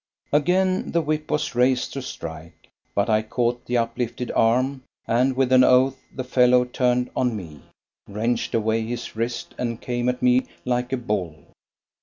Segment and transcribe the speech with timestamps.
[0.33, 5.51] Again the whip was raised to strike, but I caught the uplifted arm, and with
[5.51, 7.61] an oath the fellow turned on me,
[8.09, 11.53] wrenched away his wrist, and came at me like a bull.